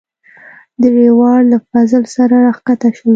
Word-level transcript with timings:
دریواړه 0.81 1.43
له 1.51 1.57
فضل 1.69 2.03
سره 2.15 2.35
راکښته 2.45 2.87
شولو. 2.95 3.09